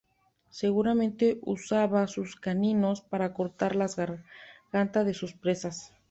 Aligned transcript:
Seguramente 0.49 1.37
usaba 1.43 2.07
sus 2.07 2.35
caninos 2.35 3.01
para 3.01 3.35
cortar 3.35 3.75
la 3.75 3.85
garganta 3.85 5.03
de 5.03 5.13
sus 5.13 5.33
presas. 5.35 5.93